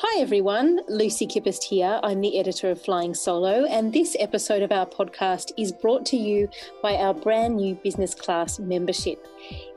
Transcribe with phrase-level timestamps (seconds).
[0.00, 1.98] Hi everyone, Lucy Kippist here.
[2.04, 6.16] I'm the editor of Flying Solo, and this episode of our podcast is brought to
[6.16, 6.48] you
[6.80, 9.26] by our brand new business class membership.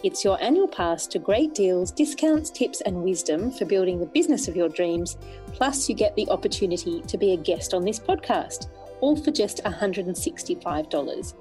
[0.03, 4.47] It's your annual pass to great deals, discounts, tips, and wisdom for building the business
[4.47, 5.17] of your dreams.
[5.53, 8.67] Plus, you get the opportunity to be a guest on this podcast,
[8.99, 11.33] all for just $165.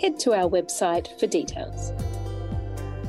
[0.00, 1.90] Head to our website for details.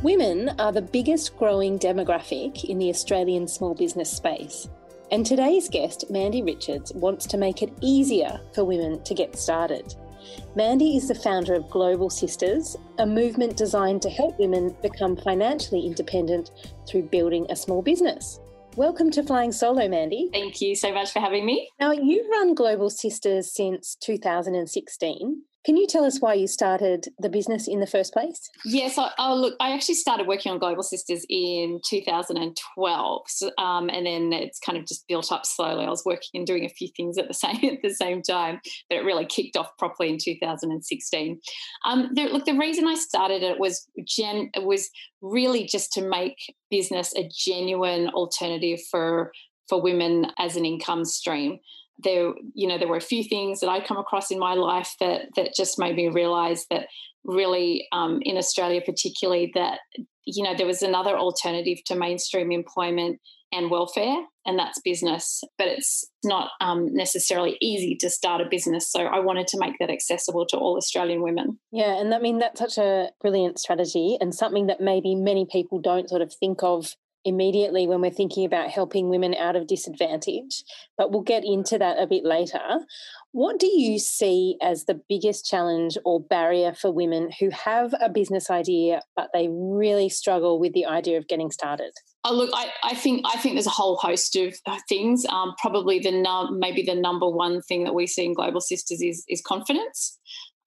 [0.01, 4.67] Women are the biggest growing demographic in the Australian small business space.
[5.11, 9.95] And today's guest, Mandy Richards, wants to make it easier for women to get started.
[10.55, 15.83] Mandy is the founder of Global Sisters, a movement designed to help women become financially
[15.87, 16.51] independent
[16.87, 18.39] through building a small business.
[18.75, 20.29] Welcome to Flying Solo, Mandy.
[20.31, 21.71] Thank you so much for having me.
[21.79, 25.41] Now, you've run Global Sisters since 2016.
[25.69, 28.49] Can you tell us why you started the business in the first place?
[28.65, 33.87] Yes, I, oh, look, I actually started working on Global Sisters in 2012, so, um,
[33.87, 35.85] and then it's kind of just built up slowly.
[35.85, 38.59] I was working and doing a few things at the same at the same time,
[38.89, 41.39] but it really kicked off properly in 2016.
[41.85, 44.89] Um, there, look, the reason I started it was gen was
[45.21, 46.37] really just to make
[46.71, 49.31] business a genuine alternative for
[49.67, 51.59] for women as an income stream
[52.03, 54.95] there you know there were a few things that I come across in my life
[54.99, 56.87] that that just made me realize that
[57.23, 59.79] really um, in Australia particularly that
[60.25, 63.19] you know there was another alternative to mainstream employment
[63.51, 65.43] and welfare and that's business.
[65.57, 69.75] But it's not um, necessarily easy to start a business so i wanted to make
[69.79, 71.57] that accessible to all australian women.
[71.71, 75.79] Yeah and i mean that's such a brilliant strategy and something that maybe many people
[75.79, 80.63] don't sort of think of immediately when we're thinking about helping women out of disadvantage,
[80.97, 82.79] but we'll get into that a bit later.
[83.31, 88.09] What do you see as the biggest challenge or barrier for women who have a
[88.09, 91.91] business idea but they really struggle with the idea of getting started?
[92.25, 94.55] Oh, look, I, I think I think there's a whole host of
[94.89, 95.25] things.
[95.27, 99.01] Um, probably the num- maybe the number one thing that we see in Global Sisters
[99.01, 100.17] is is confidence,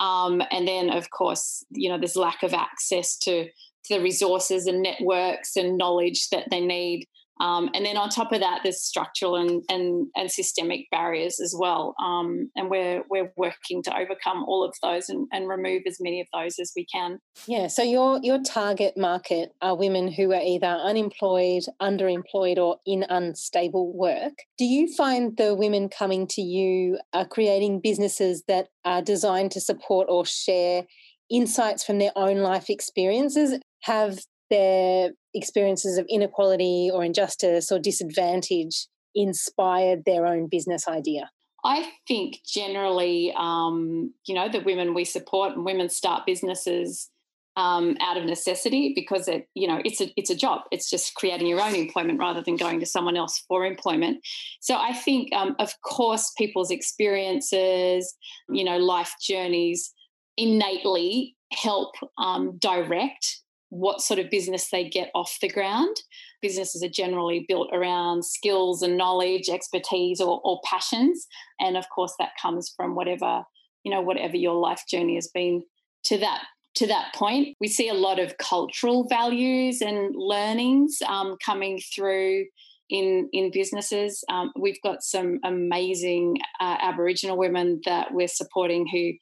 [0.01, 3.49] um, and then of course you know there's lack of access to
[3.89, 7.07] the resources and networks and knowledge that they need.
[7.41, 11.53] Um, and then on top of that, there's structural and, and, and systemic barriers as
[11.59, 11.97] well.
[12.01, 16.21] Um, and we're, we're working to overcome all of those and, and remove as many
[16.21, 17.19] of those as we can.
[17.47, 17.67] Yeah.
[17.67, 23.93] So your, your target market are women who are either unemployed, underemployed, or in unstable
[23.93, 24.35] work.
[24.57, 29.61] Do you find the women coming to you are creating businesses that are designed to
[29.61, 30.85] support or share
[31.33, 34.21] insights from their own life experiences have
[34.51, 41.31] their experiences of inequality or injustice or disadvantage inspired their own business idea?
[41.65, 47.09] I think generally, um, you know, the women we support and women start businesses
[47.57, 50.63] um, out of necessity because it, you know, it's a it's a job.
[50.71, 54.19] It's just creating your own employment rather than going to someone else for employment.
[54.61, 58.15] So I think, um, of course, people's experiences,
[58.49, 59.93] you know, life journeys
[60.37, 65.97] innately help um, direct what sort of business they get off the ground.
[66.43, 71.27] Businesses are generally built around skills and knowledge, expertise, or, or passions,
[71.59, 73.45] and of course that comes from whatever
[73.85, 75.63] you know, whatever your life journey has been
[76.05, 76.43] to that
[76.75, 77.57] to that point.
[77.61, 82.47] We see a lot of cultural values and learnings um, coming through
[82.89, 84.25] in in businesses.
[84.29, 89.13] Um, we've got some amazing uh, Aboriginal women that we're supporting who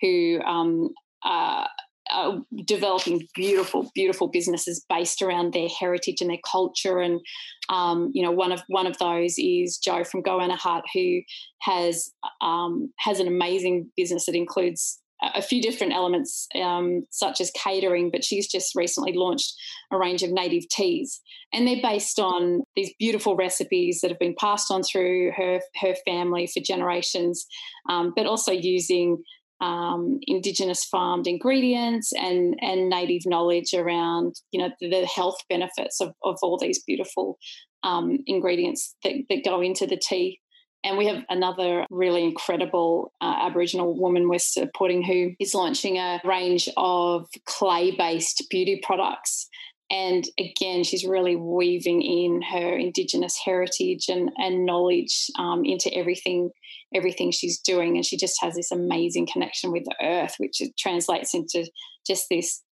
[0.00, 0.90] who um,
[1.24, 1.66] uh,
[2.12, 7.00] uh, developing beautiful, beautiful businesses based around their heritage and their culture.
[7.00, 7.20] And
[7.68, 11.20] um, you know, one of one of those is Joe from Goanna Hut, who
[11.62, 17.50] has um, has an amazing business that includes a few different elements, um, such as
[17.52, 19.54] catering, but she's just recently launched
[19.90, 21.20] a range of native teas.
[21.52, 25.94] And they're based on these beautiful recipes that have been passed on through her, her
[26.04, 27.46] family for generations,
[27.88, 29.22] um, but also using
[29.60, 36.00] um, indigenous farmed ingredients and and native knowledge around you know the, the health benefits
[36.00, 37.38] of, of all these beautiful
[37.82, 40.40] um, ingredients that, that go into the tea
[40.86, 46.20] and we have another really incredible uh, Aboriginal woman we're supporting who is launching a
[46.24, 49.48] range of clay based beauty products.
[49.90, 56.50] And again, she's really weaving in her Indigenous heritage and, and knowledge um, into everything
[56.94, 57.96] everything she's doing.
[57.96, 61.68] And she just has this amazing connection with the earth, which translates into
[62.06, 62.62] just this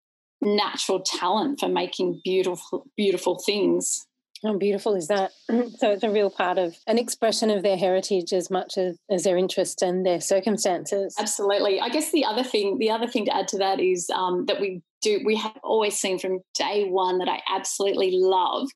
[0.40, 4.06] natural talent for making beautiful, beautiful things.
[4.44, 5.32] How beautiful is that?
[5.48, 9.24] so it's a real part of an expression of their heritage as much as, as
[9.24, 11.14] their interest and their circumstances.
[11.18, 11.80] Absolutely.
[11.80, 14.60] I guess the other thing, the other thing to add to that is um, that
[14.60, 18.68] we do, we have always seen from day one that I absolutely love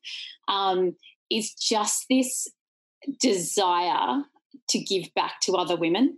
[0.47, 0.95] um,
[1.29, 2.47] is just this
[3.21, 4.23] desire
[4.69, 6.17] to give back to other women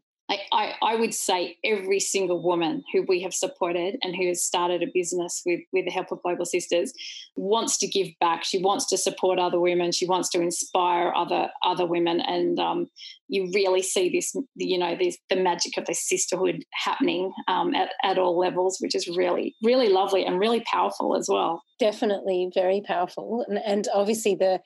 [0.51, 4.81] I, I, would say every single woman who we have supported and who has started
[4.81, 6.94] a business with, with the help of Global Sisters
[7.36, 8.44] wants to give back.
[8.44, 9.92] She wants to support other women.
[9.92, 12.22] She wants to inspire other other women.
[12.22, 12.88] And um,
[13.28, 17.89] you really see this, you know, this, the magic of this sisterhood happening um, at,
[18.04, 21.63] at all levels, which is really, really lovely and really powerful as well.
[21.80, 23.45] Definitely very powerful.
[23.48, 24.60] And, and obviously the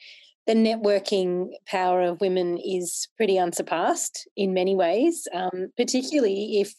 [0.47, 6.73] the networking power of women is pretty unsurpassed in many ways, um, particularly if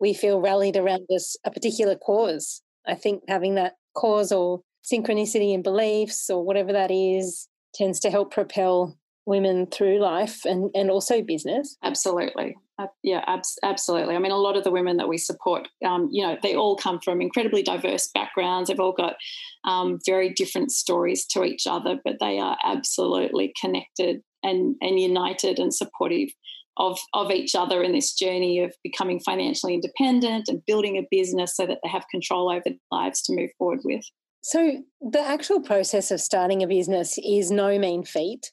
[0.00, 2.62] we feel rallied around this, a particular cause.
[2.86, 8.10] I think having that cause or synchronicity in beliefs or whatever that is tends to
[8.10, 8.96] help propel
[9.26, 11.76] women through life and, and also business.
[11.82, 12.56] Absolutely.
[12.78, 14.14] Uh, yeah, ab- absolutely.
[14.14, 16.76] I mean, a lot of the women that we support, um, you know, they all
[16.76, 18.68] come from incredibly diverse backgrounds.
[18.68, 19.16] They've all got
[19.64, 25.58] um, very different stories to each other, but they are absolutely connected and, and united
[25.58, 26.28] and supportive
[26.76, 31.56] of, of each other in this journey of becoming financially independent and building a business
[31.56, 34.04] so that they have control over their lives to move forward with.
[34.42, 38.52] So, the actual process of starting a business is no mean feat.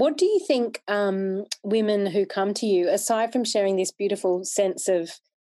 [0.00, 4.44] What do you think um, women who come to you, aside from sharing this beautiful
[4.44, 5.10] sense of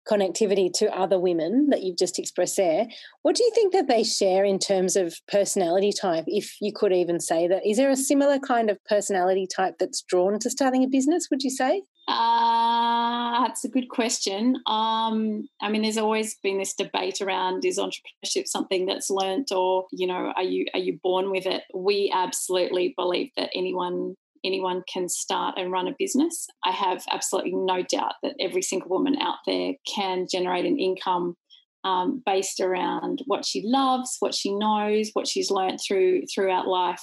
[0.07, 2.85] connectivity to other women that you've just expressed there,
[3.23, 6.93] what do you think that they share in terms of personality type, if you could
[6.93, 7.65] even say that?
[7.65, 11.41] Is there a similar kind of personality type that's drawn to starting a business, would
[11.41, 11.81] you say?
[12.07, 14.57] Uh, that's a good question.
[14.67, 19.87] Um, I mean, there's always been this debate around is entrepreneurship something that's learnt, or
[19.91, 21.63] you know, are you are you born with it?
[21.73, 24.15] We absolutely believe that anyone
[24.45, 26.47] anyone can start and run a business.
[26.63, 31.35] I have absolutely no doubt that every single woman out there can generate an income
[31.83, 37.01] um, based around what she loves, what she knows, what she's learned through throughout life,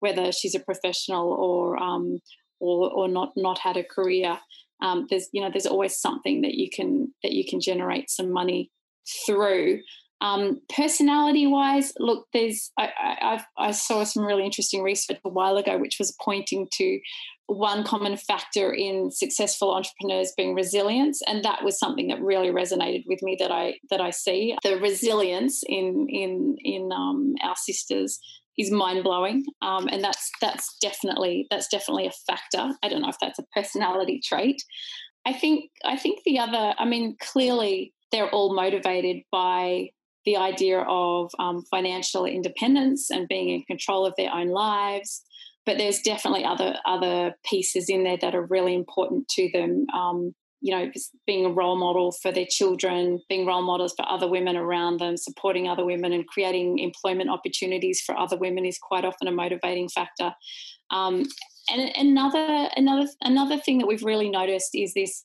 [0.00, 2.18] whether she's a professional or um,
[2.60, 4.38] or, or not not had a career.
[4.82, 8.32] Um, there's you know there's always something that you can that you can generate some
[8.32, 8.70] money
[9.24, 9.80] through.
[10.20, 15.56] Um, personality wise, look, there's I, I, I, saw some really interesting research a while
[15.56, 17.00] ago, which was pointing to
[17.46, 23.02] one common factor in successful entrepreneurs being resilience, and that was something that really resonated
[23.06, 23.36] with me.
[23.38, 28.18] That I that I see the resilience in in in um, our sisters
[28.56, 32.74] is mind blowing, um, and that's that's definitely that's definitely a factor.
[32.82, 34.62] I don't know if that's a personality trait.
[35.26, 36.74] I think I think the other.
[36.78, 39.88] I mean, clearly they're all motivated by
[40.24, 45.22] the idea of um, financial independence and being in control of their own lives.
[45.66, 49.86] But there's definitely other other pieces in there that are really important to them.
[49.94, 50.90] Um, you know,
[51.26, 55.18] being a role model for their children, being role models for other women around them,
[55.18, 59.90] supporting other women, and creating employment opportunities for other women is quite often a motivating
[59.90, 60.32] factor.
[60.90, 61.24] Um,
[61.70, 65.24] and another another another thing that we've really noticed is this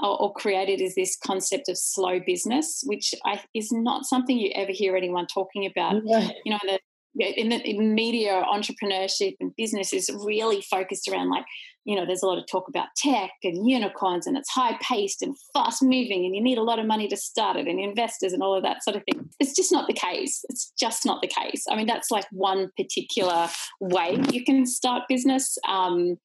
[0.00, 4.50] or, or created is this concept of slow business, which I, is not something you
[4.54, 6.02] ever hear anyone talking about.
[6.04, 6.28] Yeah.
[6.44, 6.78] You know, the,
[7.16, 11.44] in the in media, entrepreneurship and business is really focused around like,
[11.84, 15.22] you know, there's a lot of talk about tech and unicorns and it's high paced
[15.22, 18.32] and fast moving and you need a lot of money to start it and investors
[18.32, 19.28] and all of that sort of thing.
[19.38, 20.44] It's just not the case.
[20.48, 21.64] It's just not the case.
[21.70, 23.48] I mean, that's like one particular
[23.80, 25.56] way you can start business.
[25.68, 26.18] Um,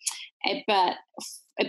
[0.48, 0.96] eh, but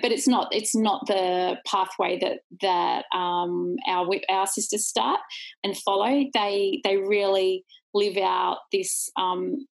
[0.03, 5.21] but it's not it's not the pathway that that um, our our sisters start
[5.65, 6.25] and follow.
[6.33, 9.67] They they really live out this um,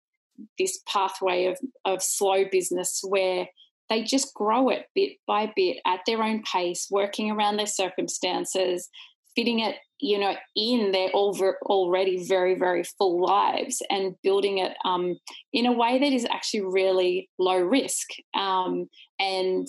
[0.58, 3.46] this pathway of of slow business where
[3.88, 8.88] they just grow it bit by bit at their own pace, working around their circumstances,
[9.34, 15.16] fitting it you know in their already very very full lives and building it um,
[15.52, 18.88] in a way that is actually really low risk um,
[19.18, 19.66] and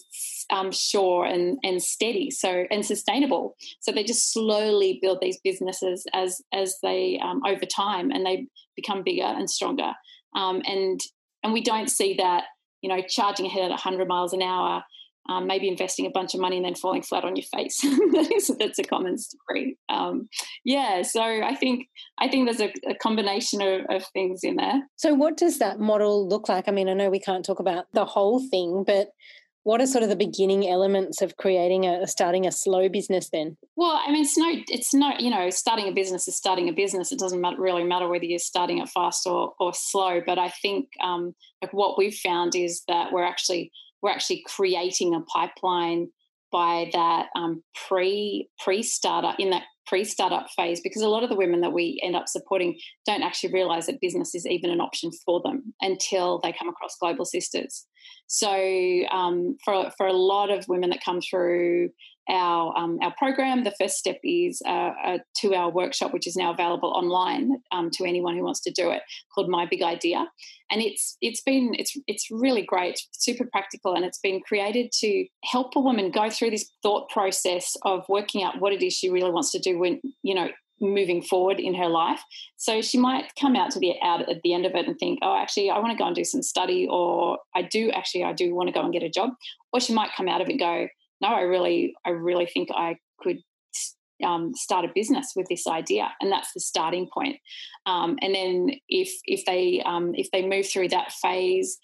[0.52, 3.56] um, sure and, and steady so and sustainable.
[3.80, 8.48] So they just slowly build these businesses as as they um, over time and they
[8.76, 9.94] become bigger and stronger.
[10.36, 11.00] Um, and
[11.44, 12.46] and we don't see that
[12.82, 14.84] you know charging ahead at 100 miles an hour
[15.28, 17.78] um, maybe investing a bunch of money and then falling flat on your face.
[17.82, 19.78] that is, that's a common story.
[19.90, 20.30] Um,
[20.64, 24.82] yeah, so I think I think there's a, a combination of, of, things in there.
[24.96, 26.68] So, what does that model look like?
[26.68, 29.10] I mean, I know we can't talk about the whole thing, but
[29.64, 33.58] what are sort of the beginning elements of creating a starting a slow business then
[33.76, 36.74] well i mean it's no it's not you know starting a business is starting a
[36.74, 40.40] business it doesn't matter, really matter whether you're starting it fast or, or slow but
[40.40, 43.72] i think um, like what we've found is that we're actually
[44.02, 46.08] we're actually creating a pipeline
[46.52, 51.30] by that um, pre pre startup in that pre startup phase because a lot of
[51.30, 54.82] the women that we end up supporting don't actually realize that business is even an
[54.82, 57.86] option for them until they come across Global Sisters.
[58.28, 58.52] So
[59.12, 61.90] um, for for a lot of women that come through
[62.30, 64.70] our um, our program, the first step is a,
[65.04, 68.72] a two hour workshop, which is now available online um, to anyone who wants to
[68.72, 69.02] do it,
[69.34, 70.28] called My Big Idea,
[70.70, 75.26] and it's it's been it's it's really great, super practical, and it's been created to
[75.44, 79.10] help a woman go through this thought process of working out what it is she
[79.10, 80.50] really wants to do when you know
[80.82, 82.22] moving forward in her life.
[82.58, 85.20] So she might come out to the out at the end of it and think,
[85.22, 88.34] oh, actually, I want to go and do some study, or I do actually, I
[88.34, 89.32] do want to go and get a job.
[89.74, 90.88] Or she might come out of it go,
[91.22, 93.38] no, I really, I really think I could
[94.24, 97.38] um, start a business with this idea, and that's the starting point.
[97.86, 101.80] Um, and then if if they um, if they move through that phase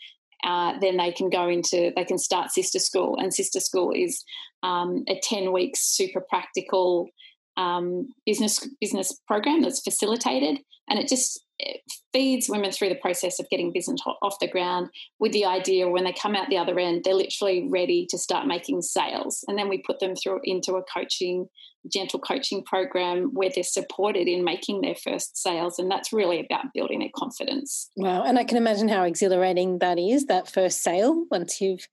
[0.45, 4.23] uh, then they can go into they can start sister school and sister school is
[4.63, 7.09] um, a 10 weeks super practical
[7.57, 10.59] um, business business program that's facilitated,
[10.89, 11.81] and it just it
[12.11, 16.03] feeds women through the process of getting business off the ground with the idea when
[16.03, 19.69] they come out the other end, they're literally ready to start making sales, and then
[19.69, 21.47] we put them through into a coaching
[21.91, 25.79] gentle coaching program where they're supported in making their first sales.
[25.79, 27.89] And that's really about building their confidence.
[27.95, 28.23] Wow.
[28.23, 31.87] And i can imagine how exhilarating that is that first sale once you've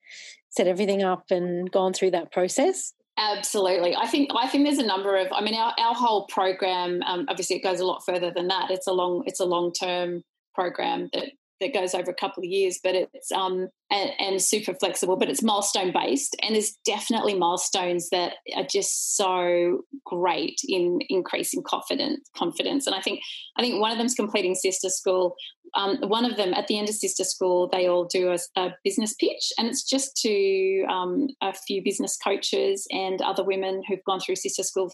[0.49, 3.95] set everything up and gone through that process Absolutely.
[3.95, 7.27] I think I think there's a number of I mean our, our whole program um,
[7.29, 8.71] obviously it goes a lot further than that.
[8.71, 10.23] It's a long it's a long term
[10.55, 14.75] program that that goes over a couple of years, but it's um and, and super
[14.75, 21.01] flexible, but it's milestone based, and there's definitely milestones that are just so great in
[21.09, 22.29] increasing confidence.
[22.37, 23.21] Confidence, and I think
[23.57, 25.35] I think one of them is completing sister school.
[25.75, 28.75] Um, one of them at the end of sister school, they all do a, a
[28.85, 34.05] business pitch, and it's just to um, a few business coaches and other women who've
[34.05, 34.93] gone through sister school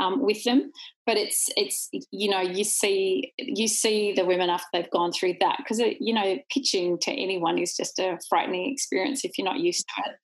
[0.00, 0.72] um, with them.
[1.06, 5.34] But it's it's you know you see you see the women after they've gone through
[5.40, 9.60] that because you know pitching to anyone is just a frightening experience if you're not
[9.60, 10.16] used to it.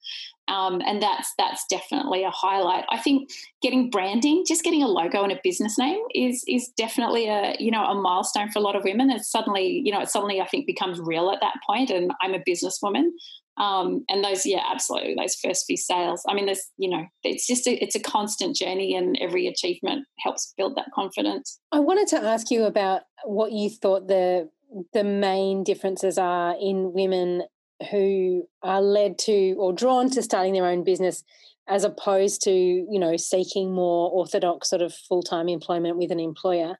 [0.48, 2.84] Um, and that's that's definitely a highlight.
[2.88, 3.30] I think
[3.62, 7.70] getting branding, just getting a logo and a business name, is is definitely a you
[7.70, 9.10] know a milestone for a lot of women.
[9.10, 12.34] It's suddenly you know it suddenly I think becomes real at that point, and I'm
[12.34, 13.08] a businesswoman.
[13.58, 16.22] Um, and those, yeah, absolutely, those first few sales.
[16.28, 20.06] I mean, there's, you know, it's just a, it's a constant journey, and every achievement
[20.18, 21.58] helps build that confidence.
[21.72, 24.50] I wanted to ask you about what you thought the
[24.92, 27.44] the main differences are in women
[27.90, 31.22] who are led to or drawn to starting their own business
[31.68, 36.78] as opposed to you know seeking more orthodox sort of full-time employment with an employer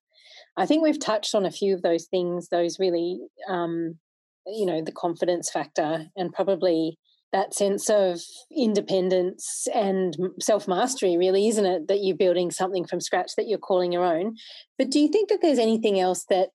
[0.56, 3.98] i think we've touched on a few of those things those really um,
[4.46, 6.98] you know the confidence factor and probably
[7.32, 8.20] that sense of
[8.56, 11.88] independence and self mastery, really, isn't it?
[11.88, 14.36] That you're building something from scratch that you're calling your own.
[14.78, 16.50] But do you think that there's anything else that,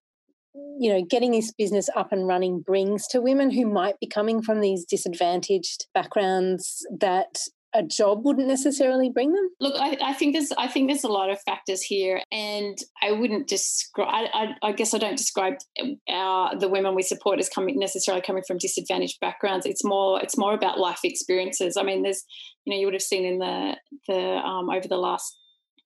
[0.54, 4.42] you know, getting this business up and running brings to women who might be coming
[4.42, 7.38] from these disadvantaged backgrounds that
[7.74, 9.50] a job wouldn't necessarily bring them?
[9.60, 13.12] Look, I, I, think there's I think there's a lot of factors here, and I
[13.12, 14.08] wouldn't describe.
[14.10, 15.56] I, I, I, guess I don't describe
[16.10, 19.66] our the women we support as coming necessarily coming from disadvantaged backgrounds.
[19.66, 21.78] It's more it's more about life experiences.
[21.78, 22.24] I mean, there's
[22.66, 25.38] you know you would have seen in the the um, over the last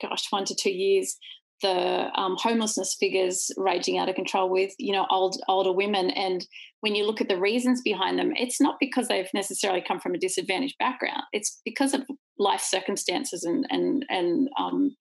[0.01, 1.17] gosh one to two years
[1.61, 6.09] the um, homelessness figures raging out of control with you know old older women.
[6.11, 6.45] And
[6.81, 10.13] when you look at the reasons behind them it's not because they've necessarily come from
[10.15, 11.23] a disadvantaged background.
[11.33, 12.03] It's because of
[12.37, 14.95] life circumstances and and and um,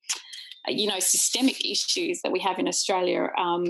[0.68, 3.64] you know systemic issues that we have in australia um,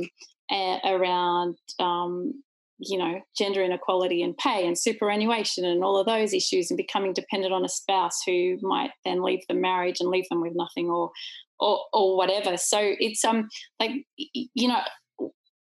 [0.84, 2.43] around um,
[2.78, 7.12] you know gender inequality and pay and superannuation and all of those issues and becoming
[7.12, 10.90] dependent on a spouse who might then leave the marriage and leave them with nothing
[10.90, 11.10] or
[11.60, 12.56] or, or whatever.
[12.56, 13.48] So it's um
[13.80, 14.80] like you know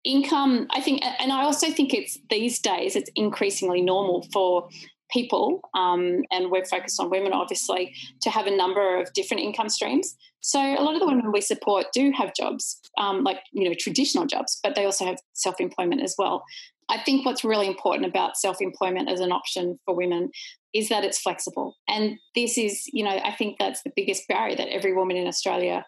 [0.06, 0.68] income.
[0.70, 4.68] I think, and I also think it's these days it's increasingly normal for
[5.10, 9.68] people, um, and we're focused on women obviously, to have a number of different income
[9.68, 10.16] streams.
[10.40, 13.74] So a lot of the women we support do have jobs, um, like you know
[13.78, 16.44] traditional jobs, but they also have self employment as well.
[16.88, 20.30] I think what's really important about self employment as an option for women
[20.72, 21.74] is that it's flexible.
[21.88, 25.26] And this is, you know, I think that's the biggest barrier that every woman in
[25.26, 25.84] Australia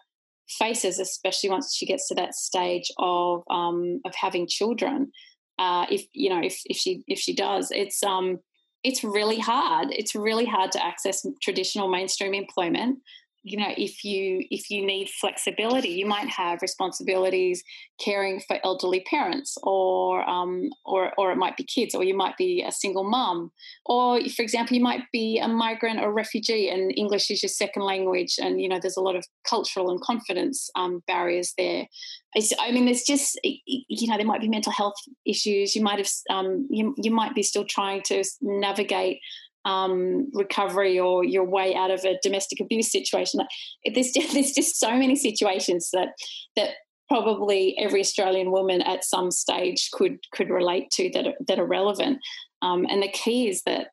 [0.49, 5.11] faces, especially once she gets to that stage of um, of having children.
[5.57, 8.39] Uh, if you know, if if she if she does, it's um
[8.83, 9.89] it's really hard.
[9.91, 12.99] It's really hard to access traditional mainstream employment
[13.43, 17.63] you know if you if you need flexibility you might have responsibilities
[17.99, 22.37] caring for elderly parents or um, or or it might be kids or you might
[22.37, 23.51] be a single mum.
[23.85, 27.83] Or for example you might be a migrant or refugee and english is your second
[27.83, 31.87] language and you know there's a lot of cultural and confidence um, barriers there.
[32.35, 35.75] It's, i mean there's just you know there might be mental health issues.
[35.75, 39.19] You might have um, you, you might be still trying to navigate
[39.65, 43.41] um, recovery or your way out of a domestic abuse situation.
[43.85, 46.09] There's just, there's just so many situations that
[46.55, 46.71] that
[47.07, 51.65] probably every Australian woman at some stage could could relate to that are, that are
[51.65, 52.19] relevant.
[52.61, 53.87] Um, and the key is that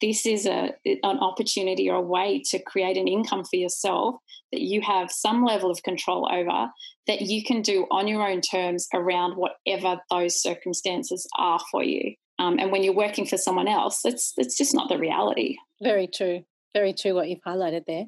[0.00, 4.16] this is a an opportunity or a way to create an income for yourself
[4.52, 6.68] that you have some level of control over
[7.06, 12.14] that you can do on your own terms around whatever those circumstances are for you.
[12.38, 15.56] Um, and when you're working for someone else, it's it's just not the reality.
[15.82, 16.44] Very true.
[16.74, 18.04] Very true what you've highlighted there.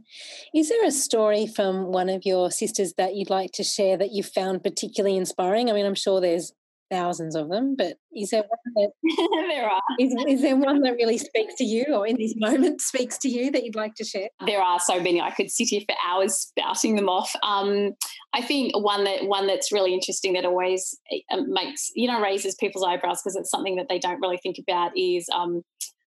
[0.54, 4.12] Is there a story from one of your sisters that you'd like to share that
[4.12, 5.70] you found particularly inspiring?
[5.70, 6.52] I mean, I'm sure there's
[6.90, 9.82] thousands of them, but is there one that there are?
[9.98, 13.28] Is, is there one that really speaks to you, or in this moment speaks to
[13.28, 14.28] you that you'd like to share?
[14.46, 15.20] There are so many.
[15.20, 17.34] I could sit here for hours spouting them off.
[17.42, 17.92] Um,
[18.32, 20.98] I think one that one that's really interesting that always
[21.30, 24.56] uh, makes you know raises people's eyebrows because it's something that they don't really think
[24.58, 25.62] about is um,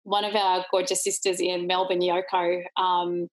[0.03, 2.63] one of our gorgeous sisters in Melbourne, Yoko.
[2.77, 3.27] Um,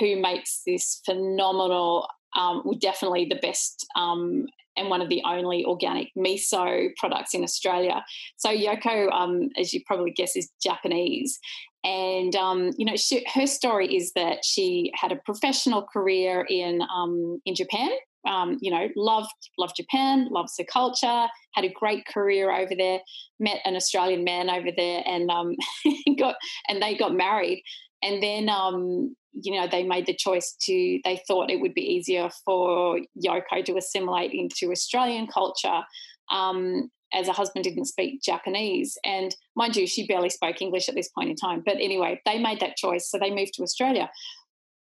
[0.00, 6.08] who makes this phenomenal um, definitely the best um, and one of the only organic
[6.16, 8.04] miso products in Australia.
[8.36, 11.38] So Yoko, um, as you probably guess, is Japanese.
[11.84, 16.80] And um, you know, she, her story is that she had a professional career in
[16.82, 17.90] um, in Japan.
[18.26, 23.00] Um, you know, loved loved Japan, loves the culture, had a great career over there.
[23.38, 25.54] Met an Australian man over there, and um,
[26.18, 26.36] got
[26.68, 27.62] and they got married.
[28.02, 31.82] And then um, you know, they made the choice to, they thought it would be
[31.82, 35.82] easier for Yoko to assimilate into Australian culture.
[36.30, 38.98] Um, as a husband didn't speak Japanese.
[39.04, 41.62] And mind you, she barely spoke English at this point in time.
[41.64, 43.08] But anyway, they made that choice.
[43.08, 44.10] So they moved to Australia.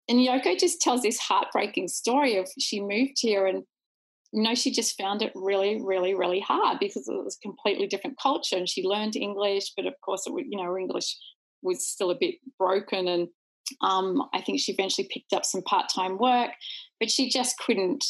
[0.07, 3.63] And Yoko just tells this heartbreaking story of she moved here and
[4.33, 7.85] you know, she just found it really, really, really hard because it was a completely
[7.85, 8.57] different culture.
[8.57, 11.15] And she learned English, but of course, it, you know, her English
[11.61, 13.27] was still a bit broken and
[13.81, 16.51] um, I think she eventually picked up some part-time work,
[16.99, 18.03] but she just couldn't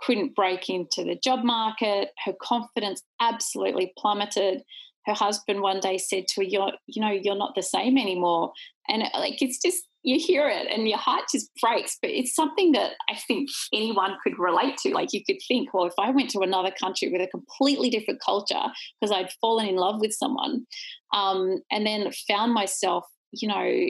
[0.00, 2.08] couldn't break into the job market.
[2.24, 4.62] Her confidence absolutely plummeted.
[5.06, 8.52] Her husband one day said to her, "You're, you know, you're not the same anymore."
[8.88, 11.98] And it, like it's just you hear it and your heart just breaks.
[12.00, 14.90] But it's something that I think anyone could relate to.
[14.90, 18.20] Like you could think, well, if I went to another country with a completely different
[18.20, 18.62] culture
[19.00, 20.66] because I'd fallen in love with someone,
[21.12, 23.88] um, and then found myself, you know,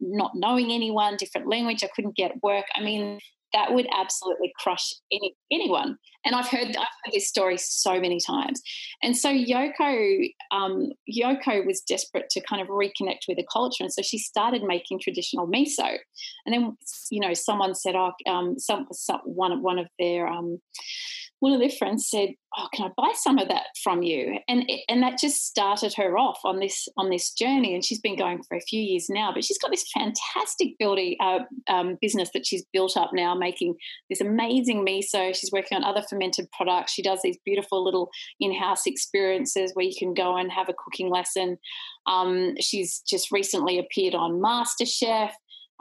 [0.00, 2.66] not knowing anyone, different language, I couldn't get work.
[2.74, 3.18] I mean,
[3.54, 5.96] that would absolutely crush any, anyone.
[6.24, 8.60] And I've heard, I've heard this story so many times.
[9.02, 13.92] And so Yoko, um, Yoko was desperate to kind of reconnect with the culture, and
[13.92, 15.96] so she started making traditional miso.
[16.44, 16.76] And then,
[17.10, 20.58] you know, someone said, "Oh, um, some, some one one of their um,
[21.44, 24.64] one of their friends said, "Oh, can I buy some of that from you?" And
[24.88, 27.74] and that just started her off on this on this journey.
[27.74, 31.16] And she's been going for a few years now, but she's got this fantastic building
[31.20, 33.74] uh, um, business that she's built up now, making
[34.08, 35.36] this amazing miso.
[35.36, 36.94] She's working on other fermented products.
[36.94, 38.08] She does these beautiful little
[38.40, 41.58] in-house experiences where you can go and have a cooking lesson.
[42.06, 45.32] Um, she's just recently appeared on MasterChef.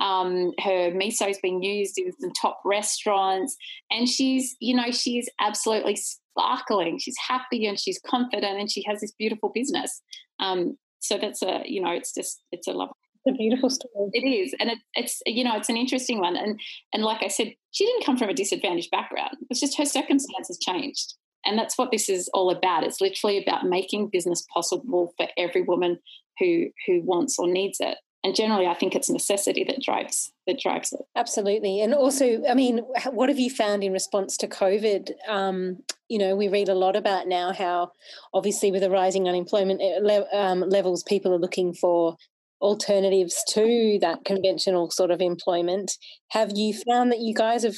[0.02, 3.56] Um, her miso's been used in some top restaurants,
[3.92, 6.98] and she's, you know, she's absolutely sparkling.
[7.00, 10.02] She's happy and she's confident, and she has this beautiful business.
[10.40, 12.90] Um, so that's a, you know, it's just, it's a love.
[13.26, 14.10] It's a beautiful story.
[14.14, 16.36] It is, and it, it's, you know, it's an interesting one.
[16.36, 16.60] And
[16.92, 19.38] and like I said, she didn't come from a disadvantaged background.
[19.50, 21.14] It's just her circumstances changed.
[21.46, 22.84] And that's what this is all about.
[22.84, 26.00] It's literally about making business possible for every woman
[26.40, 30.60] who who wants or needs it and generally i think it's necessity that drives that
[30.60, 31.00] drives it.
[31.16, 31.82] Absolutely.
[31.82, 32.80] And also i mean
[33.12, 35.12] what have you found in response to covid?
[35.28, 37.92] Um, you know we read a lot about now how
[38.34, 42.18] obviously with the rising unemployment eh, um, levels people are looking for
[42.62, 45.98] alternatives to that conventional sort of employment.
[46.30, 47.76] Have you found that you guys have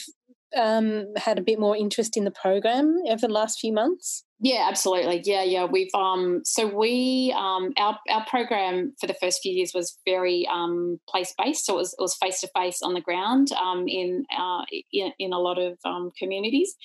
[0.56, 4.68] um, had a bit more interest in the program over the last few months yeah,
[4.70, 5.22] absolutely.
[5.24, 5.66] Yeah, yeah.
[5.66, 10.48] We've um so we um our our program for the first few years was very
[10.52, 11.66] um place based.
[11.66, 15.12] So it was it was face to face on the ground um in uh in,
[15.20, 16.76] in a lot of um communities.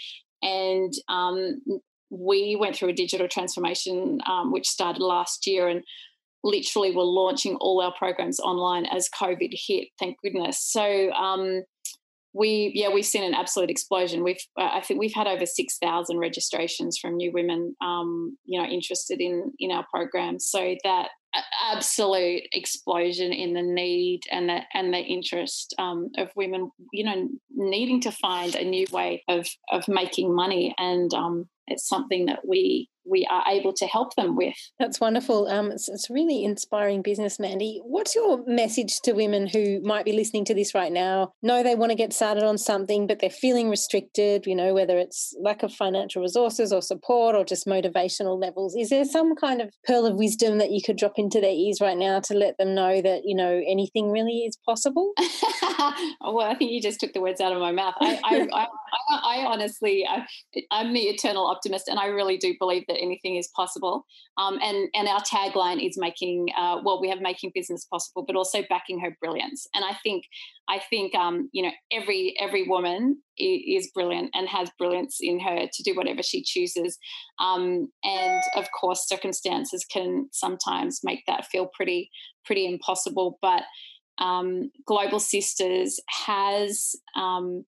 [0.42, 1.60] And um
[2.10, 5.84] we went through a digital transformation um, which started last year and
[6.42, 10.60] literally we're launching all our programs online as COVID hit, thank goodness.
[10.60, 11.62] So um
[12.32, 14.22] we yeah we've seen an absolute explosion.
[14.22, 18.66] We've I think we've had over six thousand registrations from new women, um, you know,
[18.66, 20.38] interested in in our program.
[20.38, 21.08] So that
[21.72, 27.28] absolute explosion in the need and the and the interest um, of women, you know,
[27.50, 32.40] needing to find a new way of of making money, and um, it's something that
[32.46, 34.54] we we are able to help them with.
[34.78, 35.48] That's wonderful.
[35.48, 37.80] Um, it's, it's really inspiring business, Mandy.
[37.84, 41.32] What's your message to women who might be listening to this right now?
[41.42, 44.98] Know they want to get started on something, but they're feeling restricted, you know, whether
[44.98, 48.76] it's lack of financial resources or support or just motivational levels.
[48.76, 51.78] Is there some kind of pearl of wisdom that you could drop into their ears
[51.80, 55.12] right now to let them know that, you know, anything really is possible?
[56.20, 57.94] well, I think you just took the words out of my mouth.
[58.00, 58.66] I, I, I,
[59.08, 60.26] I honestly, I,
[60.70, 64.04] I'm the eternal optimist, and I really do believe that anything is possible.
[64.36, 68.36] Um, and and our tagline is making uh, well, we have making business possible, but
[68.36, 69.66] also backing her brilliance.
[69.74, 70.24] And I think
[70.68, 75.66] I think um, you know every every woman is brilliant and has brilliance in her
[75.72, 76.98] to do whatever she chooses.
[77.38, 82.10] Um, and of course, circumstances can sometimes make that feel pretty
[82.44, 83.62] pretty impossible, but
[84.18, 87.64] um, Global Sisters has um,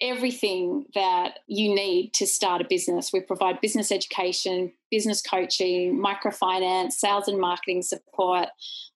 [0.00, 3.12] everything that you need to start a business.
[3.12, 8.48] We provide business education, business coaching, microfinance, sales and marketing support.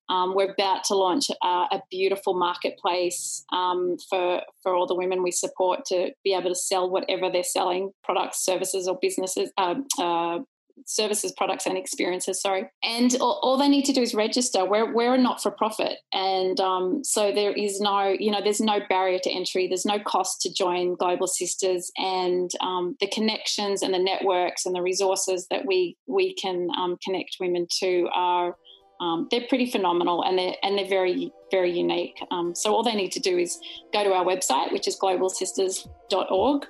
[0.08, 5.22] Um, we're about to launch uh, a beautiful marketplace um, for for all the women
[5.22, 9.76] we support to be able to sell whatever they're selling, products, services, or businesses, uh,
[10.00, 10.40] uh,
[10.86, 12.40] services, products, and experiences.
[12.40, 14.64] Sorry, and all, all, they need to do is register.
[14.64, 18.60] We're we're a not for profit, and um, so there is no you know there's
[18.60, 19.68] no barrier to entry.
[19.68, 24.74] There's no cost to join Global Sisters, and um, the connections and the networks and
[24.74, 28.56] the resources that we we can um, connect women to are.
[29.00, 32.22] Um, they're pretty phenomenal and they're and they're very very unique.
[32.30, 33.58] Um, so all they need to do is
[33.92, 36.66] go to our website, which is globalsisters.org,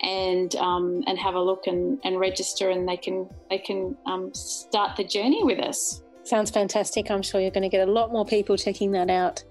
[0.00, 4.32] and um, and have a look and, and register, and they can they can um,
[4.34, 6.02] start the journey with us.
[6.24, 7.08] Sounds fantastic.
[7.08, 9.44] I'm sure you're going to get a lot more people checking that out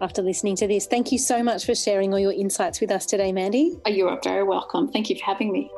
[0.00, 0.86] after listening to this.
[0.86, 3.78] Thank you so much for sharing all your insights with us today, Mandy.
[3.84, 4.90] Oh, you are very welcome.
[4.90, 5.70] Thank you for having me.